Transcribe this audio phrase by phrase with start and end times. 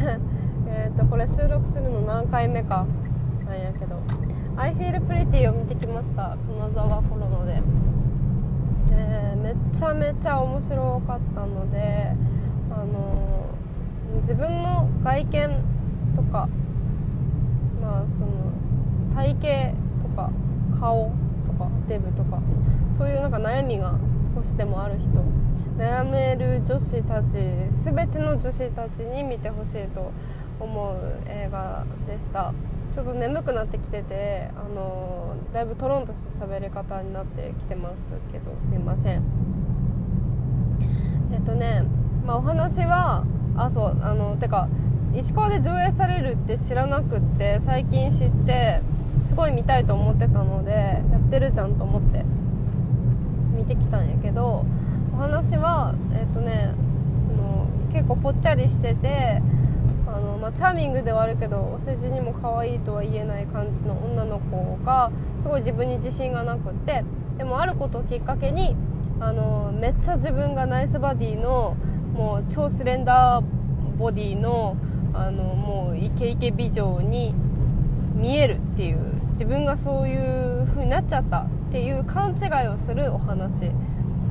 [0.66, 2.86] えっとこれ収録するの何回目か。
[3.46, 3.96] なんやけど
[4.56, 6.36] 「I Feel Pretty」を見てきました。
[6.46, 7.62] 金沢コロナで、
[8.92, 12.14] えー、めちゃめちゃ面白かったので
[12.70, 15.50] あのー、自分の外見
[16.14, 16.48] とか
[17.82, 18.28] まあその
[19.14, 20.30] 体型とか
[20.78, 21.10] 顔
[21.44, 22.40] とかデブとか
[22.96, 23.94] そういうなんか悩みが
[24.34, 25.22] 少しでもある人
[25.80, 27.38] 悩める女子たち
[27.82, 30.12] 全ての女子たちに見てほしいと
[30.60, 32.52] 思う映画でした。
[32.92, 39.22] ちょっと眠くなってきててあのだいぶトロンとした喋り方になってきてますけどすいません。
[41.32, 41.84] えっとね、
[42.26, 43.24] まあ、お話は
[43.56, 44.68] あそうあのてか
[45.14, 48.82] 石川で上映されるって知らなくって最近知って
[49.28, 50.72] すごい見たいと思ってたので
[51.10, 52.24] やってるじゃんと思って
[53.56, 54.66] 見てきたんやけど
[55.20, 59.42] 話はえっ、とねあの結構ぽっちゃりしてて
[60.06, 67.04] あの、まあ、チャーミングではあるけどお世辞にも可愛いとは言えない感じの女の子がすごい自分に自信がなくって
[67.36, 68.74] でもあることをきっかけに
[69.20, 71.76] あのめっちゃ自分がナイスバディの
[72.14, 74.76] もう超スレンダーボディの
[75.12, 77.34] あのもうイケイケ美女に
[78.14, 78.98] 見えるっていう
[79.32, 83.70] 自分がそういう風になっちゃったっていう勘違いをするお話。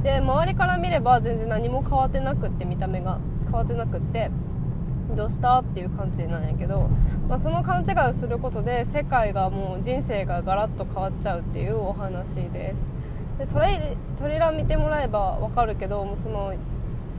[0.04, 3.20] で周りから見れば全然何も変わってなくって見た目が。
[3.50, 4.30] 変わってなくって
[5.16, 6.88] どうしたっていう感じなんやけど、
[7.28, 12.84] まあ、その勘違いをすることで世界がもう人生がガラッと変わっちゃうっていうお話です。
[13.40, 16.54] でトレトレーラー見てもらえば分かるけどもうその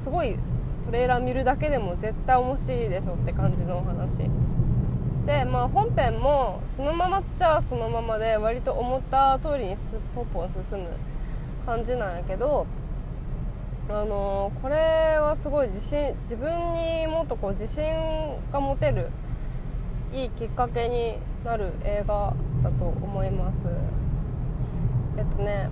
[0.03, 0.37] すごい
[0.85, 4.19] トレーラー見るだけでも絶対面白いでしょって感じのお話。
[5.27, 11.10] でまあ本編もそのままっちゃそのままで割と思った通りにすポンポン進む。
[11.71, 12.67] 感じなんやけど
[13.89, 17.85] あのこれはすごい自信自分にもっとこう自信
[18.51, 19.09] が持てる
[20.13, 23.69] いいきっかけになる映画だと思います。
[25.17, 25.71] えっとね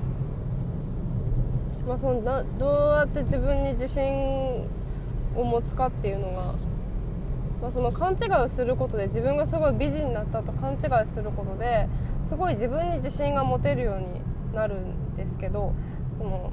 [1.89, 4.69] まあそのどうやって自分に自信
[5.35, 6.55] を持つかっていうのが、
[7.61, 11.89] まあ、その勘違いをすることで自分がすごい美人になったと勘違いすることで
[12.29, 15.75] すごい自分に自信が持てるようになるんですけど
[16.17, 16.53] その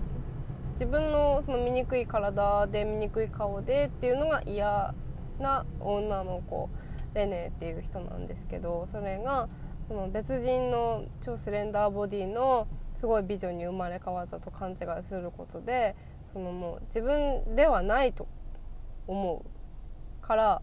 [0.73, 4.93] 自分のその醜い体で醜い顔でっていうのが嫌
[5.39, 6.69] な女の子
[7.13, 9.47] レネっていう人なんですけどそれが
[9.87, 15.95] その別人の超スレンダーボディのすごい美女に生まれ変わったと勘違いすることで
[16.33, 18.27] そのもう自分ではないと
[19.07, 20.61] 思うから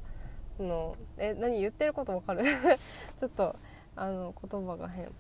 [0.58, 2.42] そのえ何言ってることわかる？
[3.16, 3.56] ちょっと
[3.96, 5.10] あの言葉が変。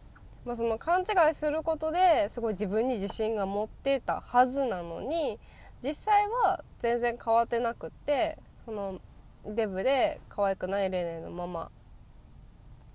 [0.44, 5.38] まあ、その勘違いすることですごい自分に自信が持ってたはずなのに
[5.84, 9.00] 実際は全然変わってなくってその
[9.46, 11.70] デブで可愛くないレネのまま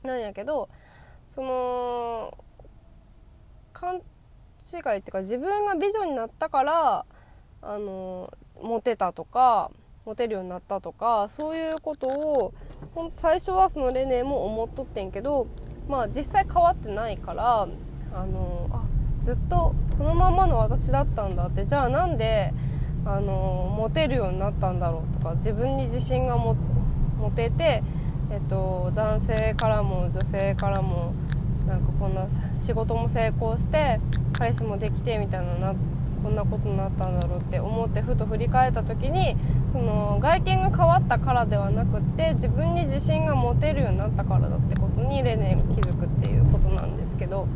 [0.04, 0.70] なんやけど
[1.34, 2.38] その
[3.74, 7.06] 勘違いっていうか自分が美女になったから
[7.62, 9.72] あのモテたとか
[10.06, 12.54] モテるようになったとかそういうことを
[13.18, 15.48] 最初はそのレネも思っとってんけど
[15.88, 17.68] まあ実際変わってないから
[18.14, 18.84] あのあ
[19.24, 22.54] ずっとこのままの私だったんだってじゃあなんで
[23.06, 26.56] あのモテるようになったんだろうとか自分に自信が持
[27.36, 27.84] てて、
[28.32, 31.14] えっと、男性からも女性からも
[31.68, 32.28] なんかこんな
[32.60, 34.00] 仕事も成功して
[34.34, 35.76] 彼氏もできてみたいなな
[36.24, 39.38] こんなことになったんだろうって思ってふと振り返った時に
[39.72, 44.87] その外見が変わったからではなくって自分に自信が持てるようになったからだってこと。
[45.08, 47.48] にレネが気づくっていうことなんですけど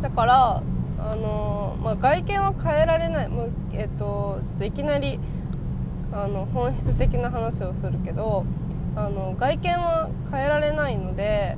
[0.00, 0.62] だから
[0.98, 5.18] あの、まあ、外見は変えられないもう、えっと、ちょっといきなり
[6.12, 8.44] あの本質的な話をするけど
[8.96, 11.56] あの外見は変えられないので。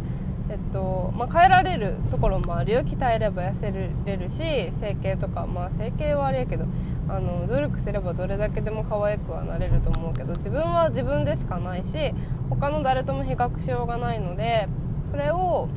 [0.55, 2.83] えっとまあ、変えられるところもあるよ。
[2.83, 6.67] 鍛えれば痩せれるし整形とか、まあ、整形はあれやけど
[7.09, 12.15] あの努力すればどれだけでも可愛くはなれると思うけど自分は自分でしかないし
[12.51, 14.69] 他の誰とも比較しようがないので
[15.11, 15.69] それを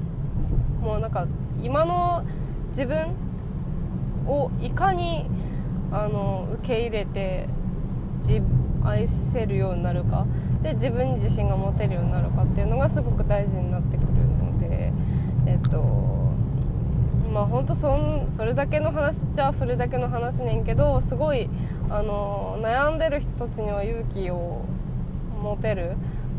[0.80, 1.26] もうなんか
[1.64, 2.24] 今の
[2.70, 3.16] 自分
[4.28, 5.26] をいかに
[5.92, 7.50] あの受け入れて
[8.20, 8.44] 自
[8.84, 10.28] 愛せるようになるか
[10.62, 14.07] で自分に自信が持てるようになるかっていうのがすごく大事になってくる。
[15.48, 15.82] えっと
[17.34, 21.50] まあ本当そんそれだけの話じゃそれだけの話ねんけどすごい
[21.90, 24.62] あの悩んでる人たちには勇気を
[25.42, 25.96] 持てる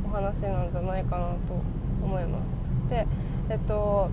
[0.06, 1.55] お話なんじゃないかなと
[2.02, 2.58] 思います。
[2.90, 3.06] で
[3.49, 4.10] えっと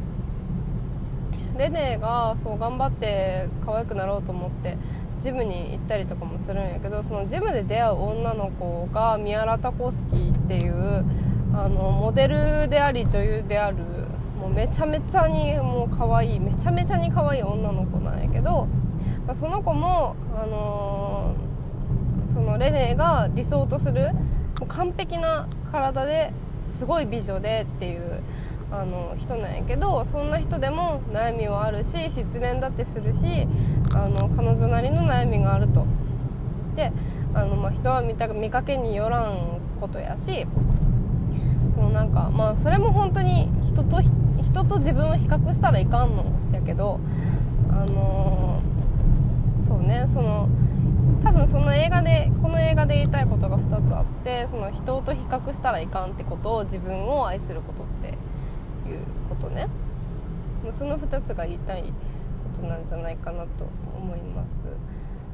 [1.57, 4.77] レネがそう頑張って可愛くなろうと思って
[5.19, 11.05] ジムに行ったりとかもするんやけどそのジムで出会う女の子が宮良タコスキーっていう
[11.53, 13.77] あのモデルであり女優である
[14.39, 18.67] もうめちゃめちゃにもう可愛いめちゃめちゃに可愛い女の子なんやけど、
[19.25, 24.13] まあ、その子も、あのー、そのレネが理想とする
[24.59, 26.33] もう完璧な体で
[26.65, 28.21] すごい美女でっていう
[28.71, 33.47] あの人なんやけどそんな人でも悩みはあるし失恋だってするし
[33.93, 35.85] あの彼女なりの悩みがあると。
[36.75, 36.91] で
[37.33, 40.45] あの、まあ、人は見た見かけによらんことやし
[41.73, 44.11] そのなんかまあそれも本当に人と人
[44.55, 46.23] 人と自分を比較したらいかんの
[46.53, 47.01] やけど
[47.69, 50.47] あのー、そうねその
[51.21, 58.07] 多分その映画でこの映画で言いたいことが2つあってその人と比較したらいかんってことを自分を愛することって
[58.89, 59.67] いうことね。
[60.71, 63.65] その2つが言いたいことなんじゃないかなと
[63.95, 64.63] 思います。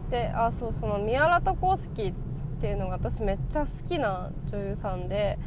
[0.10, 2.16] であそうその宮良タコースキーっ
[2.60, 5.38] ていうのが私めっちゃ好きな女優さんで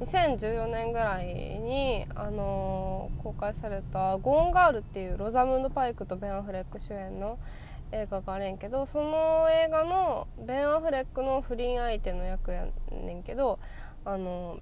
[0.00, 7.38] 2014年ぐらいに、あのー、公開された「ゴーンガール」っていうロザムンド・パイクとベン・アフレック主演の
[7.92, 13.58] 映画があれんけどその映画のベン・アフレックの不倫相手の役やねんけど
[14.06, 14.60] あのー、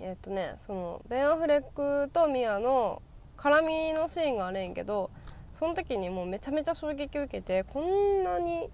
[0.00, 3.00] えっ、とねそのベン・アフレックとミアの
[3.38, 5.10] 絡みのシーンがあれんけど
[5.54, 8.68] その時にもうめちゃめちゃ衝撃を受けてこんなに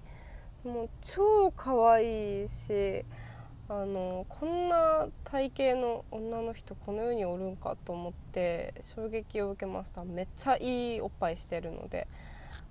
[0.65, 3.05] もう超可愛いし
[3.73, 10.03] あのこんな体型の女の人この世におるんかと思って衝撃を受けました。
[10.03, 12.09] めっちゃいいおっぱいしてるので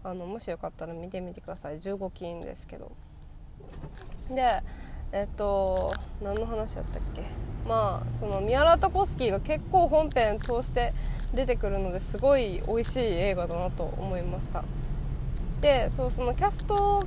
[0.03, 1.79] あのもしよかったら見てみてください。
[1.79, 2.91] 15金ですけど。
[4.29, 4.61] で
[5.13, 7.23] えっと何の話やったっけ？
[7.65, 10.93] まあそのミアラ・タコスキーが結構本編通して
[11.33, 14.65] 出てくるのですごい美味しい映画だなと思いました。
[15.61, 17.05] でそうそのキャスト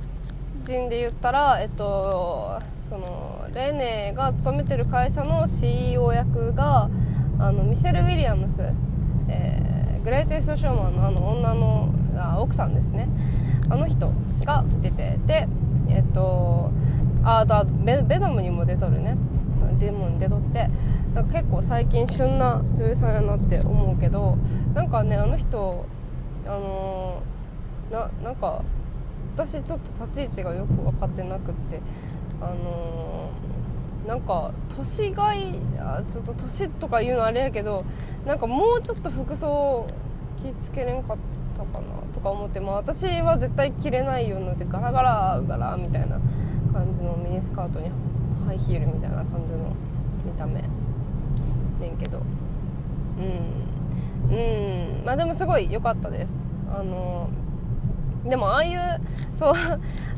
[0.63, 6.89] 陣で言ったらえっとそのレネが勤めてる会社の CEO 役が
[7.39, 8.55] あのミシェル・ウィリアムス、
[9.29, 13.09] えー、グレイテスト・ショーマンのあの女のあ奥さんですね。
[13.69, 14.11] あの人
[14.45, 15.47] が出てて
[15.89, 16.71] えっと
[17.23, 19.17] あとベベノムにも出とるね。
[19.79, 20.69] デモに出とって
[21.31, 24.37] 結構最近旬な女優さんやなって思うけど
[24.73, 25.85] なんかねあの人
[26.45, 28.61] あのー、ななんか
[29.35, 31.81] 私ちょっと立ち位置がよく分かってなくって
[32.43, 37.85] あのー、なんか年がいあちょっと年とか言うのあれやけど
[38.25, 39.87] なんかもうちょっと服装
[40.41, 41.17] 気ぃつけれんかっ
[41.55, 46.19] たかなとか思って、まあ、私は絶対着れないようなでガラガラガラみたいな
[46.73, 47.89] 感じのミニスカートに
[48.45, 49.73] ハイヒールみたいな感じの
[50.25, 52.21] 見た目ねんけど
[53.19, 53.63] うん
[54.31, 55.05] うん。
[55.05, 56.31] まあでもすごい良かったです。
[56.73, 57.42] あのー
[58.25, 59.01] でもああいう
[59.33, 59.53] そう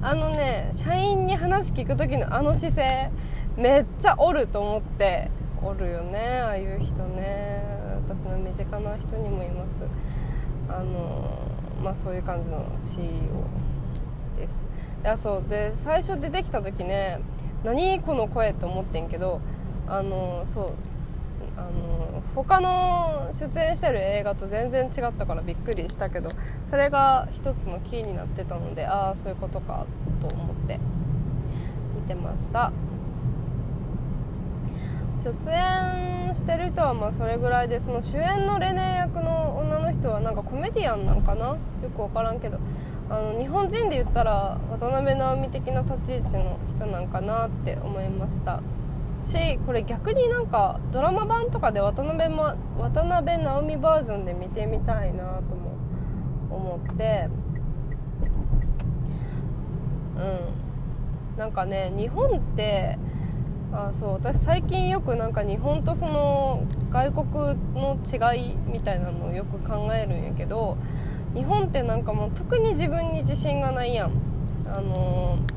[0.02, 3.12] あのね社員に話聞く時のあの姿勢
[3.58, 5.32] めっちゃおると思って
[5.64, 7.64] おるよねああいう人ね。
[8.08, 9.82] 私の身近な人にもいます。
[10.70, 11.30] あの
[11.84, 13.02] まあそういう感じの CEO
[14.38, 14.68] です。
[15.04, 15.50] いやそう。
[15.50, 17.20] で最初出てきた時ね
[17.64, 19.42] 何この声と思ってんけど
[19.88, 20.74] あのそう
[21.58, 26.32] あの他の出演してる映画と全然違ったからびっくりしたけど
[26.70, 29.86] それが一つのキーになってたのでああそういうことか
[30.22, 30.80] と思って。
[31.96, 32.72] 見てました。
[35.24, 41.48] 出演してる人はまあそれぐらいでその主演のレネ役の女の人はなんかコメディアンなんかな？
[41.48, 41.58] よ
[41.96, 42.60] く分からんけど。
[43.10, 48.62] あの日本人で言ったら渡辺直美的な立ち位置の人なんかなって思いました。
[49.26, 55.76] しこれ逆になんかドラマ版とかで渡辺,、ま、渡辺直美バージョンで見てみたいなとも
[56.50, 57.30] 思って。
[60.18, 60.66] うん。
[61.38, 62.98] なんかね日本って
[63.74, 70.78] あそう私最近よくなんか日本とその外国の違いみたいなのをよく考えるんやけど
[71.34, 74.12] 日本ってなんかもう特に自分に自信がないやん。
[74.68, 75.55] あのー、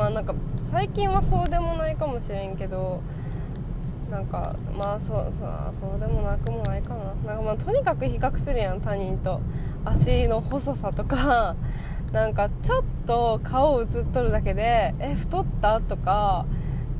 [0.00, 0.34] まあなんか
[0.72, 3.02] 最近はそうでもないかもしれんけど
[4.10, 7.12] なんかまあそうそうそうでもなくもないかな。
[7.26, 9.42] なんかまあとにかく比較するやん他人と。
[9.84, 11.54] 足の細さとか
[12.12, 15.80] なんかちょっと顔映っとるだけでえ太った？
[15.80, 16.46] とか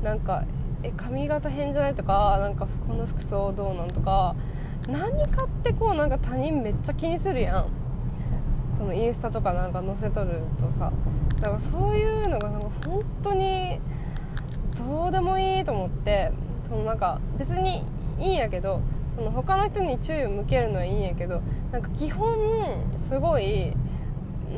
[0.03, 0.43] なんか
[0.83, 1.95] え髪型変じゃない？
[1.95, 3.87] とかなんかこの服装どうなん？
[3.87, 4.35] とか
[4.87, 5.95] 何かってこう？
[5.95, 7.65] なんか他人めっちゃ気にするやん。
[8.79, 10.91] このインスタとかなんか載せとるとさ。
[11.41, 13.79] だからそういうのがなんか本当に
[14.77, 16.31] どうでもいいと思って
[16.67, 17.83] そのなんか別に
[18.19, 18.81] いいんやけど
[19.15, 22.37] その他の人に注意を向けるのはいいんやけどなんか基本
[23.09, 23.73] すごい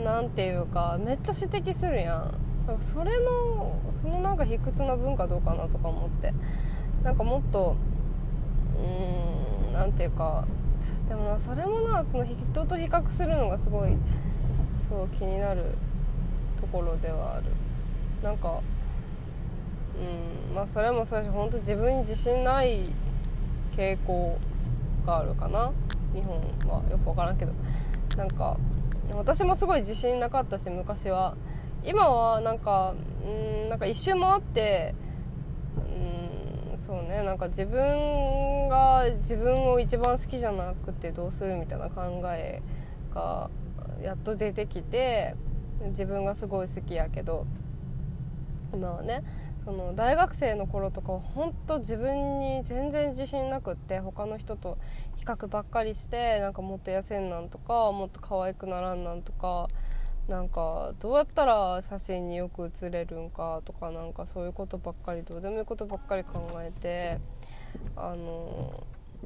[0.03, 2.33] なんていうかめっちゃ指摘するやん。
[2.65, 6.33] そそれのそのなんか卑屈な文化どうかなとか思って。
[7.03, 7.75] なんかもっと
[8.77, 10.45] うーんなんていうか
[11.09, 13.97] でもなそれもなその人と比較するのがすごい
[14.89, 15.75] そう気になる。
[16.63, 17.43] ところではある。
[18.23, 18.61] なんか
[19.99, 22.85] うんまあそれもそうだし本当自分に自信ない
[23.75, 24.37] 傾向
[25.05, 25.71] があるかな。
[26.13, 26.37] 日本
[26.69, 27.51] はよく分からんけど。
[28.15, 28.57] なんか
[29.11, 31.35] 私もすごい自信なかったし昔は。
[31.83, 34.95] 今はなんかうんなんか一周回って
[35.77, 37.23] うんそうね。
[37.23, 42.61] なんか自分が自分を一番好きじゃなくてどうするみたいな考え
[43.13, 43.49] が
[44.01, 45.35] やっと出てきて
[45.89, 47.45] 自分がすごい好きやけど
[48.73, 49.23] 今はね
[49.65, 54.77] その大学生の頃とかは本当自分に全然自信なくって他の人と
[55.15, 59.67] 比較ばっかりしてなんかもっと痩せんなんとかもっと可愛くならんなんとか
[60.27, 67.19] なんかどうやったら写真によく写れるんかとかなんかそういうことばっかりどうでもいいことばっかり考えて
[67.95, 68.83] あの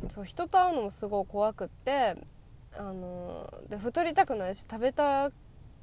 [0.10, 2.16] そう人と会うのもすごい怖くって
[2.78, 5.32] あので太りたくないし食べた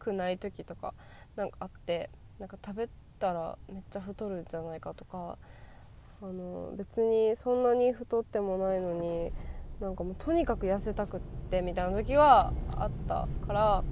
[0.05, 0.93] くない時とか
[1.37, 5.39] なんかあってなんか食べたらめっちゃ太るんじゃないかとか
[6.23, 9.33] あの別にそんなに太ってもないのに
[9.81, 11.21] なんかもうとにかく痩せたくっ
[11.51, 13.85] てみたいな時はあったから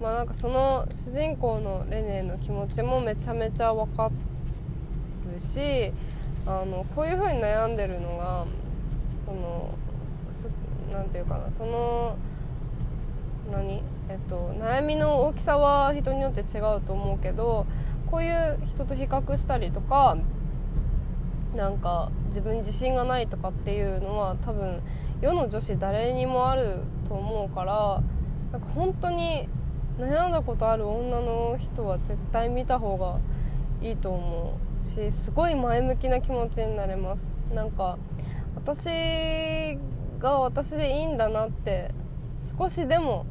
[0.00, 4.10] まあなんかその主人公のレネの気持ちもめちゃめちゃ分か
[5.32, 5.92] るし
[6.46, 8.46] あのこういう風に悩んでるのが
[10.92, 12.16] 何て言うかなその
[13.52, 13.82] 何？
[14.10, 17.64] えっと悩みの大きさは人によって違うと思うけど
[18.10, 20.16] こういう人と比較したりとか
[21.54, 24.82] なんか自分自信がないとかっていうのは多分
[25.20, 28.02] 世の女子誰にもあると思うから
[28.50, 29.48] なんか本当に
[29.98, 33.20] 悩んだことある女の人は絶対見た方が
[33.80, 37.32] いいと思うしすごい前向きな気持ちになれます。
[37.54, 37.96] なんか
[38.56, 39.78] 私
[40.18, 41.92] が私でいいんだなって
[42.58, 43.24] 少しでも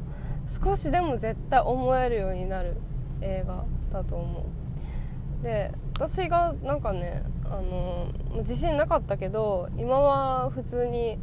[0.62, 2.76] 少しでも絶対思えるようになる
[3.20, 5.42] 映画だと思う。
[5.42, 11.18] で私がなんかねあの自信なかったけど今は普通に、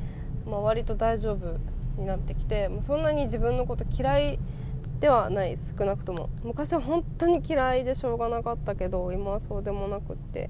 [0.46, 1.58] まあ、割と大丈夫
[1.98, 4.40] になってきてそんなに自分のこと嫌い
[5.00, 6.30] ではない少なくとも。
[6.44, 10.50] 昔は本当に嫌いでしょうがなかったけど今はそうでもなくって。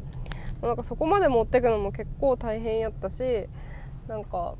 [0.62, 3.48] なんかそこまで持ってくのも結構大変やったし
[4.08, 4.56] なんか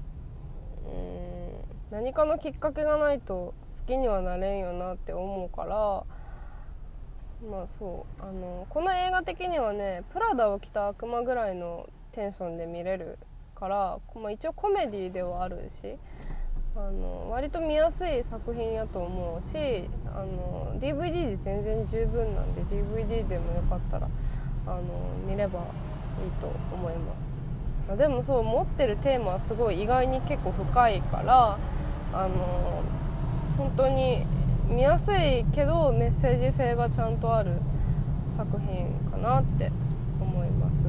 [0.86, 3.54] うん何かのきっかけがないと
[3.88, 6.04] きにはなれんよなって思うから
[7.50, 13.18] まあそうあのこの映画的にはねプラダを着た悪魔ぐらいのテンションで見れる
[13.56, 15.96] から、まあ、一応コメディではあるし
[16.76, 24.08] あの割と見やすい作品やと思うしあの DVD で全然十分なんで DVD でもよかったら
[24.68, 24.84] あの
[25.28, 27.48] 見ればいいと思います。
[27.98, 31.58] でもそう持ってるテーマはすごい意外に結構深いから
[32.14, 32.84] あの
[33.58, 34.26] 本当に
[34.70, 37.54] 見やすいけどメッセージ性がちゃんとある
[38.36, 39.72] 作品かなって
[40.22, 40.84] 思います。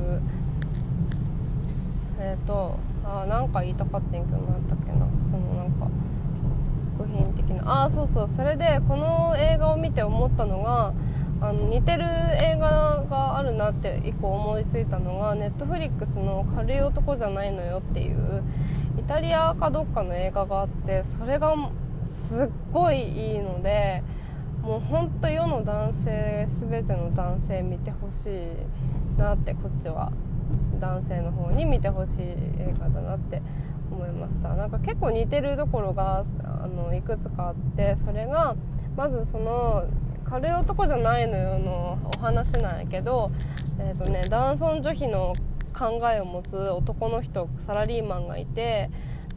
[2.21, 5.07] えっ、ー、とあなんか言いたかったんけど何だっけな。
[5.23, 5.89] そのなんか
[6.99, 7.85] 作品的な。
[7.85, 8.29] あそうそう。
[8.29, 10.93] それでこの映画を見て思ったのが
[11.41, 18.43] あの似てる映画があるなって一個思いついたのがネットフリックスの「軽い男じゃないのよ」っていう
[18.99, 21.55] イタリアかどっかの映画があってそれが
[22.29, 24.03] すっごいいいので
[24.61, 30.13] もうほんと世の男性全ての男性見てほしいなってこっちは
[30.79, 33.41] 男性の方に見てほしい映画だなって
[33.91, 34.51] 思いました。
[34.51, 38.55] なんか結構似てるところがあのいくつかあってそれが
[38.95, 39.87] まずその
[40.25, 43.31] 軽い男じゃないのよのお話なんやけど、
[43.79, 45.35] えーとね、男尊女卑の
[45.75, 48.91] 考えを持つ男の人サラリーマンがいて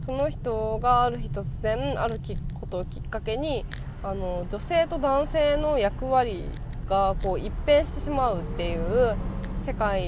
[0.04, 2.38] その人がある日突然あるきっ
[2.72, 3.66] ことをきっかけに
[4.02, 6.44] あの女性と男性の役割
[6.88, 9.14] がこう一変してしまうっていう
[9.64, 10.02] 世界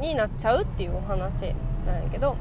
[0.00, 1.54] になっちゃうっていうお話
[1.86, 2.36] なんやけど。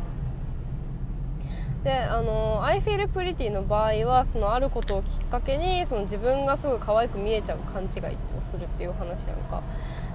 [1.84, 9.62] であの「I feel pretty」の場合はそのあることをきっかけにその自分がすごい可愛く見えちゃう勘違いをするっていう話やんか。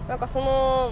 [0.09, 0.91] なんかその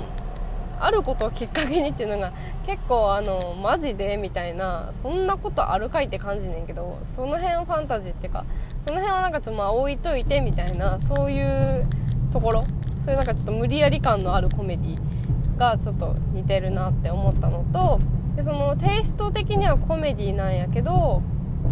[0.81, 2.33] あることをきっかけにっていうのが
[2.67, 8.45] 結構あのマジでみたいなそんなことあるかいって感じねんけどその辺ファンタジーっていうか
[8.87, 11.87] その辺はなんかちょっとまあ置いといてみたいなそういう
[12.33, 12.65] ところ
[12.99, 18.01] そういうなんかちょっと無理やり感のあるコメディがちょっと似てるなって思ったのと
[18.37, 21.23] でそのテイスト的にはコメディなんやけど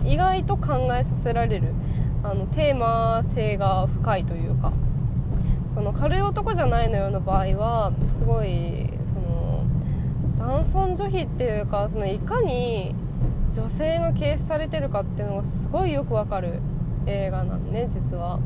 [0.04, 1.72] 意外と考えさせられる
[2.22, 4.72] あのテーマ性が深いというか
[5.74, 8.90] その軽い男じゃないのような場合はすごい
[10.38, 12.94] 男尊女卑っていうかそのいかに
[13.52, 16.60] 女性が軽視されてるかっていうのがすごいよくわかる
[17.06, 18.38] 映画なんね実は。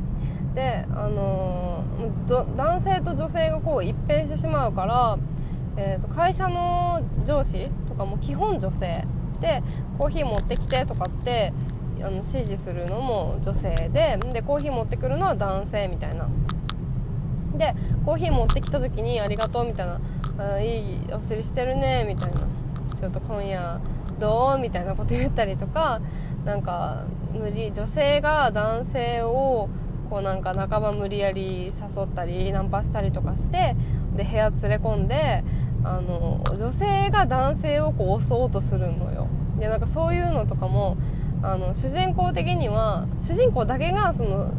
[0.55, 1.83] であの
[2.29, 5.19] 男性と女性がこう一変してしまうから、
[5.77, 9.07] えー、と会社の上司とかも基本女性
[9.41, 9.63] で
[9.97, 11.55] コーヒー持ってきてとかって
[12.01, 16.29] あの指示するのも女性ででコーヒー持ってくるのは男性みたいな
[17.57, 20.01] でコーヒー持ってきた時に「ありがとう」みたいな
[20.39, 22.41] 「あいいお尻してるね」みたいな
[22.99, 23.81] 「ちょっと今夜
[24.19, 26.01] どう?」みたいなこと言ったりとか
[26.45, 29.69] なんか無理女性が男性を
[30.11, 33.75] こうなんか半ば無理やり誘ったりナンパしたりとかして
[34.17, 35.43] で部屋連れ込んで
[35.85, 39.27] あの女性が男性をこう襲おうとするのよ
[39.59, 40.97] でなんかそういうのとかも
[41.43, 44.51] あの主人公的には主人公だけがその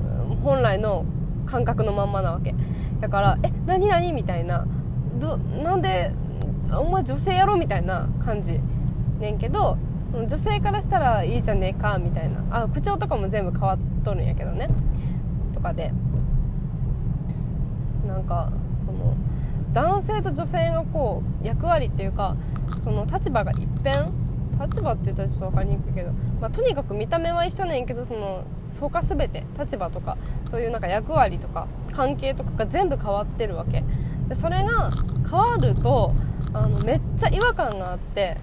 [0.44, 1.06] 本来の
[1.46, 2.56] 感覚のまんまなわけ
[3.00, 4.65] だから「え何何?」みたいな
[5.20, 6.12] どなんで
[6.72, 8.60] お前女性やろみたいな感じ
[9.20, 9.77] ねんけど
[10.13, 12.43] 女性からしたらいいじゃねえかみたいな。
[12.51, 14.70] あ口調とかも全部変わっとるんやけどね。
[15.53, 15.91] とかで。
[18.08, 18.51] なんか
[18.86, 19.15] その
[19.72, 22.36] 男性と女性のこう役割っていうか
[22.84, 24.12] その立場が一変？
[24.60, 28.43] 立場って言ったらちょっと分かりにくいけど、まあ、とにかく見た目は一緒ねんけどその
[28.79, 30.15] 他全て立場とか
[30.51, 33.84] そういうなんか役割とか関係とかが全部変わってるわけ。
[34.30, 34.92] でそれが
[35.30, 36.13] 変わると
[36.53, 38.38] あのめっちゃ違和感があって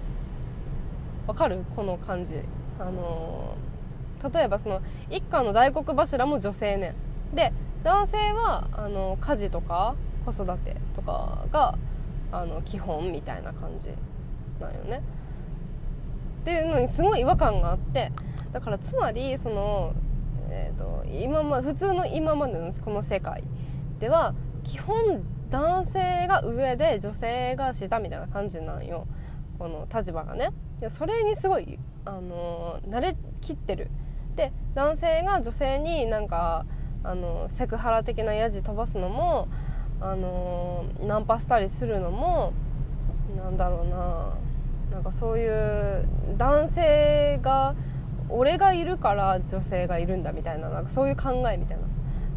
[1.27, 1.63] わかる？
[1.75, 2.41] この感じ。
[2.79, 6.95] あのー、例えばその一家の大黒柱も女性ね。
[7.33, 9.95] で男性はあの家事とか
[10.25, 11.77] 子育てとかが
[12.31, 13.89] あの基本みたいな感じ
[14.59, 15.01] なんよね。
[16.41, 18.11] っていうのにすごい違和感があって
[18.51, 19.93] だからつまりその、
[20.49, 23.43] えーと、今ま普通の今までのこの世界
[23.99, 24.33] では
[24.63, 29.05] 基本男性が上で女性が下みたいな感じなんよ。
[29.59, 30.49] この立場がね。
[30.81, 33.91] いやそれにすごいあの慣れきってる。
[34.35, 36.65] で男性が女性になんか
[37.03, 39.49] あのセクハラ的なヤジ飛ばすのも
[39.99, 42.53] あのナンパしたりするのも
[43.37, 44.33] なんだろうな。
[44.91, 46.05] なんかそういう
[46.37, 47.75] 男性が
[48.29, 51.83] 俺がいるから女性がいるんだみたいななんかそういう考えみたいな。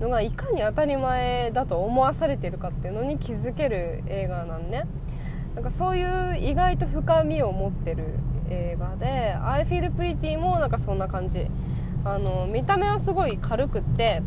[0.01, 4.85] のがいかに当たり前だと思わされてるかっていうのに気づける映画なんね。
[5.55, 8.19] なんかそういう意外と深みを持ってる
[8.51, 11.49] 映画で「I Feel Pretty」もなんかそんな感じ。
[12.05, 14.23] あの見た目はすごい軽くって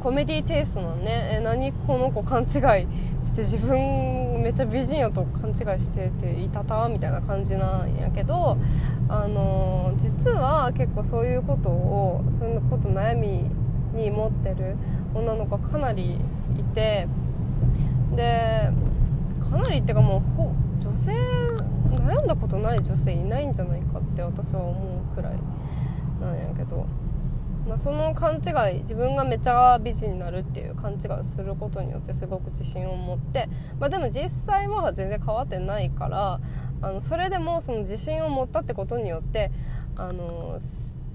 [0.00, 1.32] コメディテイストなのね。
[1.34, 8.56] え何この子勘違いして自分めっちゃ美人やと勘違いしてていたたみたいな感じなんやけど
[9.08, 13.50] あの実は結構そういうことをそういうこと悩み
[13.98, 14.76] に持ってる
[15.14, 16.20] 女の子かなり
[16.58, 17.08] いて
[18.14, 18.70] で
[19.50, 21.12] かなりっていうかもう女性
[21.90, 25.32] 悩んだことない女性いないんじゃないかって私は思うくらい
[26.20, 26.86] なんやけど。
[27.68, 36.40] まあ、その勘違い自分がめちゃ美人になるっていう勘違いをすることによってすごく自信を持って、まあ、でも実際は全然変わってないから
[36.80, 39.50] あのそれでもその自信を持ったってことによって
[39.96, 40.58] あの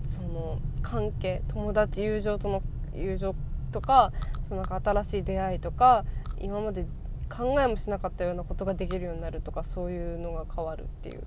[0.08, 2.62] その関係友達友情との
[2.96, 3.36] 友情
[3.72, 4.12] とか
[4.48, 6.06] そのなんか新しい出会いとか
[6.40, 6.86] 今まで
[7.30, 11.24] 考えもしなかったようなことができるようになるとかそういうのが変わるっていう。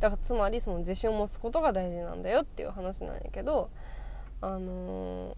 [0.00, 3.70] だからつまりその自信を持つことが大事なんだよっていう話なんやけど
[4.42, 5.30] あの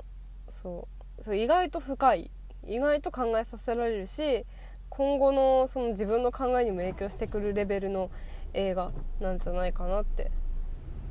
[0.48, 0.88] ー、そ
[1.20, 2.31] うそう意外と深い
[2.66, 4.44] 意外と考えさせられるし
[4.88, 8.11] 今後のその自分の考えにも影響してくるレベルの
[8.53, 10.33] 映画なんじゃないかなって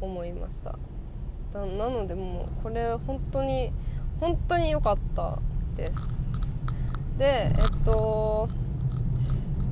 [0.02, 0.78] 思いました。
[1.66, 3.72] なのでもうこれ本当に
[4.20, 5.40] 本当に良かった
[5.76, 6.00] です。
[7.18, 8.48] でえっと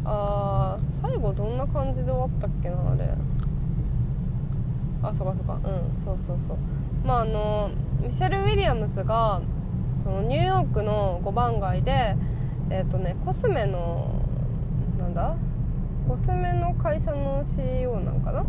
[0.03, 3.09] あ最後どんな感じで終わったっけなあれ。
[5.03, 5.53] あそうかそうか。
[5.53, 6.57] うんそうそうそう。
[7.03, 7.71] まああの
[8.01, 9.41] ミシェル・ウィリアムスが
[10.03, 12.15] そのニューヨークの5番街で
[12.69, 14.21] えっ、とねコスメの
[14.97, 15.35] なんだ？
[16.07, 18.45] コスメの会社の CEO なんかな？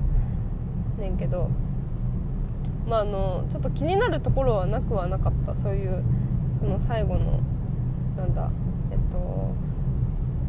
[0.98, 1.50] ねんけど
[2.86, 5.54] まああのちょっと気になるところはなくはなかった。
[5.56, 6.04] そういう
[6.60, 7.40] この最後の
[8.16, 8.50] なんだ
[8.90, 9.54] えっと、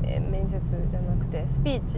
[0.03, 1.97] え面接じゃなくてスピーチ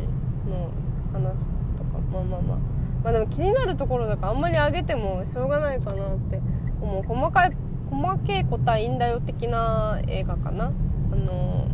[0.49, 0.71] の
[1.13, 1.47] 話
[1.77, 2.57] とかまあまあまあ。
[3.03, 6.41] まあでも気になるところだからあんまり上げてもしょうがないかなって
[6.81, 7.03] 思う。
[7.03, 7.51] 細かい
[7.89, 10.71] 細けい答えいいんだよ的な映画かな。
[11.11, 11.67] あの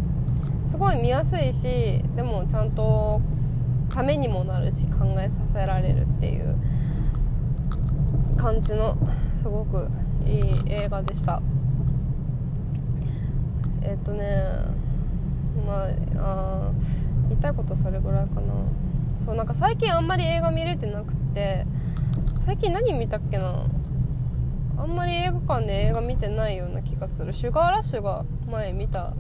[0.67, 3.21] すごい見やすいしでもちゃんと
[3.89, 6.55] ためにもなるし考えさせられるっていう
[8.37, 8.97] 感じの
[9.33, 9.89] すごく
[10.25, 11.41] いい映画でした。
[13.81, 14.45] えっ、とね
[15.65, 15.85] ま
[16.17, 16.71] ああ
[17.29, 18.53] 言いたいことそれぐらいかな。
[19.25, 21.65] そうなんか最近あんまり映画見れてなくて
[22.45, 23.65] 最近何見たっけな。
[24.77, 27.33] あんまり映画館で映画見てないような気がする。
[27.33, 29.13] シュガーラッシュが前見た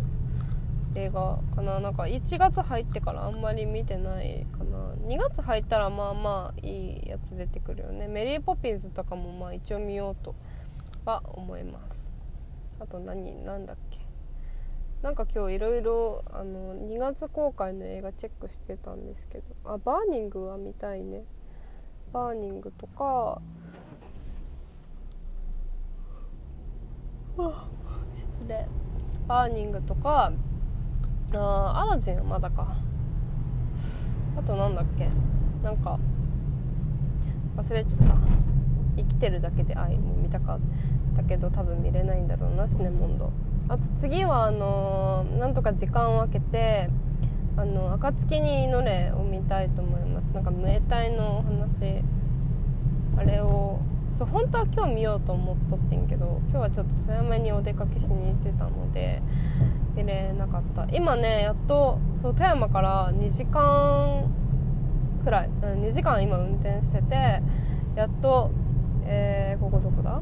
[0.95, 1.79] 映画かな。
[1.79, 4.93] なんか1月入ってからあんまり見てないかな。
[5.07, 8.07] 2月入ったらまあまあいいやつ出てくるよね。
[8.07, 10.33] メリーポピンズとかもまあ一応見ようと
[11.05, 12.09] は思います。
[12.79, 13.99] あと何なんだっけ。
[15.01, 19.43] なんか今日いろいろ2月公開の映画チェックしてたんですけど。
[19.65, 21.25] あバーニングは見たいね。
[22.13, 23.41] バーニングとか
[27.35, 28.65] 失礼。
[29.27, 30.31] バーニングとか
[31.41, 32.75] あアラジンはまだか。
[34.37, 35.07] あとなんだっけ。
[35.63, 35.99] なんか
[37.57, 38.15] 忘れちゃった。
[38.97, 40.59] 生きてるだけで愛も見たかっ
[41.17, 43.31] たけど多分見れないんだろうなシネモンド。
[43.67, 46.89] あと次はあのー、なんとか時間を空けて
[47.57, 50.27] 「あの暁に祈れ」を見たいと思います。
[50.33, 52.03] なんかムエタイの話
[53.17, 53.79] あれを
[54.17, 59.21] そう本当は今日見ようと思っとってんけど今日はちょっと富山にお出かけしに行ってたので
[59.95, 60.85] 見れなかった。
[60.93, 64.29] 今ねやっとそう富山から2時間
[65.23, 67.41] くらい、うん、2時間今運転してて
[67.95, 68.51] やっと、
[69.05, 70.21] えー、ここどこだ？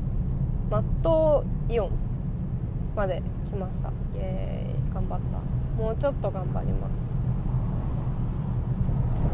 [0.69, 1.91] マットイオン
[2.95, 3.89] まで来ました。
[3.89, 4.93] イエーイ。
[4.93, 5.81] 頑張った。
[5.81, 7.05] もうちょっと頑張ります。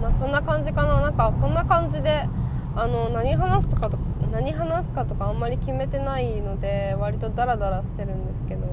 [0.02, 1.02] まあそんな感じかな。
[1.02, 2.28] なんかこんな感じで
[2.75, 3.97] あの何話すとかと
[4.32, 8.67] 何話すかとかあんまり決めてないので割とダラダラしてるんですけど。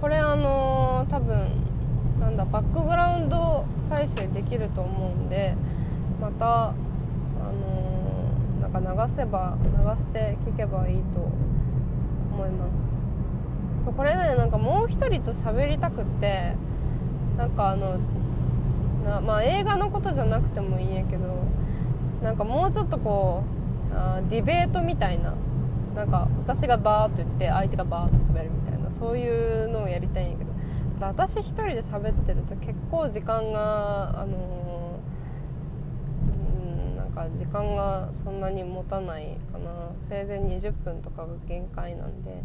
[0.00, 1.50] これあのー、多分
[2.20, 5.54] なんだバックグラウンド再生できると思うんで
[6.20, 9.68] またあのー、なんか流せば流
[10.02, 11.20] して聞けばいいと
[12.32, 12.98] 思います。
[13.84, 16.54] そうこれねなんかもう一人と喋りたくって
[17.36, 17.98] なんかあの
[19.04, 21.44] なまあ映画のことじゃなくてもいいんやけど
[22.22, 23.42] なんかもうちょっとこ
[23.92, 25.34] うあディベートみたいな
[25.94, 28.79] なんか私がバーっと言って相手がバーっと喋るみたいな。
[28.90, 30.50] そういうのをやりたいんやけど。
[31.00, 39.92] 私一人で喋ってると結構時間があのー、うんなんか時間がそんなに持たないかな。
[40.08, 42.42] せいぜい20分とかが限界なんで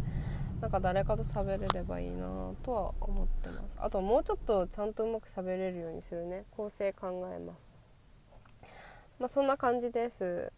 [0.62, 3.62] なんか誰かと喋れればいいなとは思ってます。
[3.76, 6.44] あともうちょっとちゃんとうまく喋れるようにするね。
[6.56, 7.76] 構成考えます。
[9.18, 10.50] まあそんな感じです。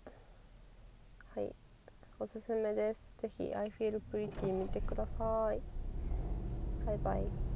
[1.34, 1.52] はい。
[2.20, 3.12] おすすめです。
[3.18, 5.77] ぜひ I feel pretty 見てください。
[6.88, 7.47] バイバイ